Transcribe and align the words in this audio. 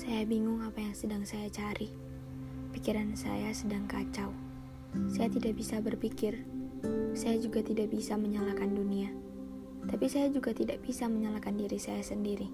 Saya 0.00 0.24
bingung 0.24 0.64
apa 0.64 0.80
yang 0.80 0.96
sedang 0.96 1.28
saya 1.28 1.52
cari. 1.52 1.92
Pikiran 2.72 3.12
saya 3.20 3.52
sedang 3.52 3.84
kacau. 3.84 4.32
Saya 5.12 5.28
tidak 5.28 5.60
bisa 5.60 5.76
berpikir. 5.76 6.40
Saya 7.12 7.36
juga 7.36 7.60
tidak 7.60 7.92
bisa 7.92 8.16
menyalahkan 8.16 8.72
dunia. 8.72 9.12
Tapi 9.84 10.08
saya 10.08 10.32
juga 10.32 10.56
tidak 10.56 10.80
bisa 10.80 11.04
menyalahkan 11.04 11.52
diri 11.52 11.76
saya 11.76 12.00
sendiri. 12.00 12.48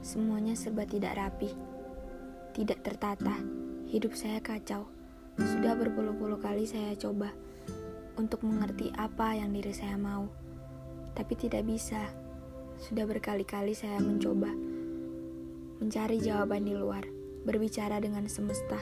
Semuanya 0.00 0.56
serba 0.56 0.88
tidak 0.88 1.20
rapi. 1.20 1.52
Tidak 2.56 2.80
tertata. 2.80 3.36
Hidup 3.84 4.16
saya 4.16 4.40
kacau. 4.40 4.88
Sudah 5.36 5.76
berpuluh-puluh 5.76 6.40
kali 6.40 6.64
saya 6.64 6.96
coba 6.96 7.28
untuk 8.16 8.40
mengerti 8.40 8.88
apa 8.96 9.36
yang 9.36 9.52
diri 9.52 9.76
saya 9.76 10.00
mau. 10.00 10.32
Tapi 11.12 11.36
tidak 11.36 11.68
bisa. 11.68 12.08
Sudah 12.80 13.04
berkali-kali 13.04 13.76
saya 13.76 14.00
mencoba 14.00 14.73
mencari 15.84 16.16
jawaban 16.16 16.64
di 16.64 16.72
luar, 16.72 17.04
berbicara 17.44 18.00
dengan 18.00 18.24
semesta, 18.24 18.80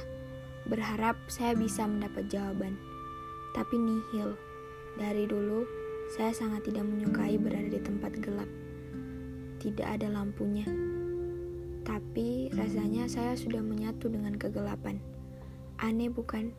berharap 0.70 1.19
saya 1.27 1.51
bisa 1.59 1.83
mendapat 1.83 2.30
jawaban. 2.30 2.78
Tapi 3.59 3.75
nihil. 3.75 4.38
Dari 4.95 5.27
dulu, 5.27 5.66
saya 6.15 6.30
sangat 6.30 6.70
tidak 6.70 6.87
menyukai 6.87 7.42
berada 7.42 7.66
di 7.66 7.83
tempat 7.83 8.15
gelap. 8.23 8.47
Tidak 9.59 9.83
ada 9.83 10.15
lampunya. 10.15 10.62
Tapi 11.83 12.55
rasanya 12.55 13.11
saya 13.11 13.34
sudah 13.34 13.59
menyatu 13.59 14.06
dengan 14.06 14.39
kegelapan. 14.39 15.03
Aneh 15.83 16.06
bukan? 16.06 16.55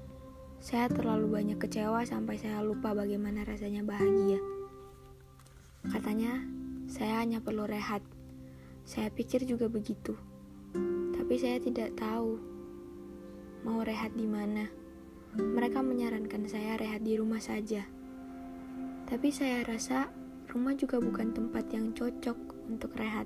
Saya 0.60 0.92
terlalu 0.92 1.32
banyak 1.32 1.56
kecewa 1.56 2.04
sampai 2.04 2.36
saya 2.36 2.60
lupa 2.60 2.92
bagaimana 2.92 3.48
rasanya 3.48 3.80
bahagia. 3.88 4.44
Katanya, 5.88 6.44
saya 6.92 7.24
hanya 7.24 7.40
perlu 7.40 7.64
rehat. 7.64 8.04
Saya 8.84 9.08
pikir 9.08 9.48
juga 9.48 9.72
begitu. 9.72 10.33
Tapi 11.24 11.40
saya 11.40 11.56
tidak 11.56 11.96
tahu 11.96 12.36
mau 13.64 13.80
rehat 13.80 14.12
di 14.12 14.28
mana. 14.28 14.68
Mereka 15.40 15.80
menyarankan 15.80 16.52
saya 16.52 16.76
rehat 16.76 17.00
di 17.00 17.16
rumah 17.16 17.40
saja. 17.40 17.88
Tapi 19.08 19.32
saya 19.32 19.64
rasa 19.64 20.12
rumah 20.52 20.76
juga 20.76 21.00
bukan 21.00 21.32
tempat 21.32 21.72
yang 21.72 21.96
cocok 21.96 22.68
untuk 22.68 22.92
rehat. 23.00 23.24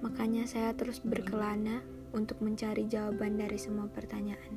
Makanya 0.00 0.48
saya 0.48 0.72
terus 0.72 1.04
berkelana 1.04 1.84
untuk 2.16 2.40
mencari 2.40 2.88
jawaban 2.88 3.36
dari 3.36 3.60
semua 3.60 3.92
pertanyaan. 3.92 4.56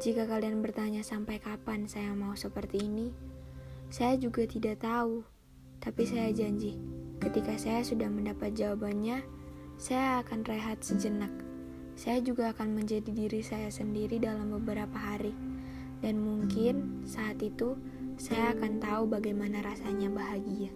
Jika 0.00 0.24
kalian 0.24 0.64
bertanya 0.64 1.04
sampai 1.04 1.36
kapan 1.36 1.84
saya 1.84 2.16
mau 2.16 2.32
seperti 2.32 2.80
ini, 2.80 3.12
saya 3.92 4.16
juga 4.16 4.48
tidak 4.48 4.80
tahu. 4.80 5.20
Tapi 5.84 6.02
saya 6.08 6.32
janji, 6.32 6.80
ketika 7.20 7.60
saya 7.60 7.84
sudah 7.84 8.08
mendapat 8.08 8.56
jawabannya, 8.56 9.43
saya 9.76 10.22
akan 10.22 10.46
rehat 10.46 10.80
sejenak. 10.80 11.30
Saya 11.94 12.18
juga 12.18 12.50
akan 12.50 12.74
menjadi 12.74 13.10
diri 13.10 13.42
saya 13.42 13.70
sendiri 13.70 14.18
dalam 14.18 14.50
beberapa 14.50 14.98
hari, 14.98 15.34
dan 16.02 16.18
mungkin 16.18 17.06
saat 17.06 17.38
itu 17.38 17.78
saya 18.18 18.54
akan 18.54 18.82
tahu 18.82 19.10
bagaimana 19.10 19.62
rasanya 19.62 20.10
bahagia. 20.10 20.70